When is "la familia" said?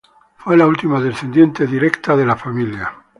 2.25-2.91